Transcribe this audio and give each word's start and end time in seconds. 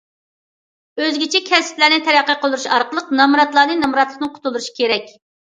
ئۆزگىچە 1.03 1.41
كەسىپلەرنى 1.49 1.99
تەرەققىي 2.07 2.39
قىلدۇرۇش 2.47 2.65
ئارقىلىق، 2.79 3.13
نامراتلارنى 3.21 3.77
نامراتلىقتىن 3.85 4.35
قۇتۇلدۇرۇش 4.41 4.73
كېرەك. 4.83 5.15